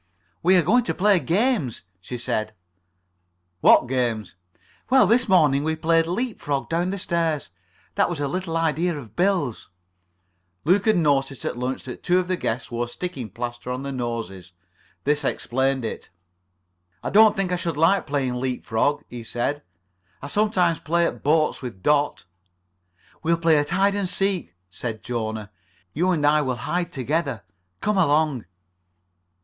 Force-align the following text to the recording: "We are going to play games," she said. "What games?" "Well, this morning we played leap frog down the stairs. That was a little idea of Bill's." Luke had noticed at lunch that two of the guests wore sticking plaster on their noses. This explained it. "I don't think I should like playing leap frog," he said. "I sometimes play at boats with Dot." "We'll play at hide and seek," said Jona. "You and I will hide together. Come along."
"We 0.41 0.57
are 0.57 0.63
going 0.63 0.83
to 0.85 0.95
play 0.95 1.19
games," 1.19 1.83
she 1.99 2.17
said. 2.17 2.55
"What 3.59 3.81
games?" 3.85 4.33
"Well, 4.89 5.05
this 5.05 5.29
morning 5.29 5.63
we 5.63 5.75
played 5.75 6.07
leap 6.07 6.41
frog 6.41 6.69
down 6.69 6.89
the 6.89 6.97
stairs. 6.97 7.51
That 7.93 8.09
was 8.09 8.19
a 8.19 8.27
little 8.27 8.57
idea 8.57 8.97
of 8.97 9.15
Bill's." 9.15 9.69
Luke 10.65 10.87
had 10.87 10.97
noticed 10.97 11.45
at 11.45 11.55
lunch 11.55 11.83
that 11.83 12.01
two 12.01 12.17
of 12.17 12.27
the 12.27 12.35
guests 12.35 12.71
wore 12.71 12.87
sticking 12.87 13.29
plaster 13.29 13.69
on 13.71 13.83
their 13.83 13.91
noses. 13.91 14.53
This 15.03 15.23
explained 15.23 15.85
it. 15.85 16.09
"I 17.03 17.11
don't 17.11 17.35
think 17.35 17.51
I 17.51 17.55
should 17.55 17.77
like 17.77 18.07
playing 18.07 18.39
leap 18.41 18.65
frog," 18.65 19.03
he 19.07 19.23
said. 19.23 19.61
"I 20.19 20.25
sometimes 20.29 20.79
play 20.79 21.05
at 21.05 21.21
boats 21.21 21.61
with 21.61 21.83
Dot." 21.83 22.25
"We'll 23.21 23.37
play 23.37 23.59
at 23.59 23.69
hide 23.69 23.93
and 23.93 24.09
seek," 24.09 24.55
said 24.71 25.03
Jona. 25.03 25.51
"You 25.93 26.09
and 26.09 26.25
I 26.25 26.41
will 26.41 26.55
hide 26.55 26.91
together. 26.91 27.43
Come 27.81 27.99
along." 27.99 28.45